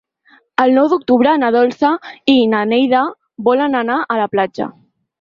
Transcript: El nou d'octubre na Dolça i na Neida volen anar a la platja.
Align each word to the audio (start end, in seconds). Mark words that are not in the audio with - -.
El 0.63 0.71
nou 0.77 0.89
d'octubre 0.93 1.35
na 1.43 1.51
Dolça 1.57 1.93
i 2.35 2.37
na 2.57 2.65
Neida 2.73 3.05
volen 3.51 3.81
anar 3.85 4.03
a 4.17 4.23
la 4.25 4.31
platja. 4.37 4.73